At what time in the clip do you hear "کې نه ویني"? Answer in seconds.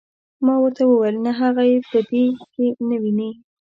2.53-3.31